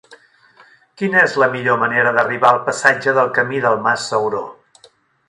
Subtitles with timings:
[1.01, 4.43] Quina és la millor manera d'arribar al passatge del Camí del Mas Sauró?